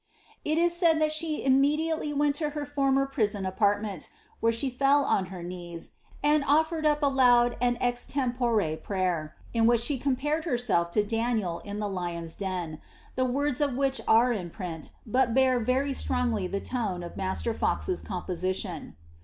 ''It 0.43 0.57
is 0.57 0.75
said 0.75 0.99
that 0.99 1.11
she 1.11 1.45
immediately 1.45 2.11
went 2.11 2.33
to 2.37 2.49
her 2.49 2.65
former 2.65 3.05
prison 3.05 3.45
apartment, 3.45 4.09
where 4.39 4.51
she 4.51 4.67
fell 4.67 5.03
on 5.05 5.27
her 5.27 5.43
knees, 5.43 5.91
and 6.23 6.43
oflered 6.45 6.85
up 6.87 7.03
a 7.03 7.05
loud 7.05 7.55
and 7.61 7.77
extempore 7.79 8.77
prayer, 8.77 9.35
in 9.53 9.67
which 9.67 9.81
she 9.81 9.99
compared 9.99 10.45
herself 10.45 10.89
to 10.89 11.03
Da 11.03 11.33
niel 11.33 11.61
in 11.63 11.77
the 11.77 11.87
lion's 11.87 12.33
den, 12.33 12.81
the 13.13 13.25
words 13.25 13.61
of 13.61 13.75
which 13.75 14.01
are 14.07 14.33
in 14.33 14.49
print, 14.49 14.89
but 15.05 15.35
bear 15.35 15.59
very 15.59 15.93
strongly 15.93 16.47
the 16.47 16.59
tone 16.59 17.03
of 17.03 17.15
Master 17.15 17.53
Fox's 17.53 18.01
composition. 18.01 18.95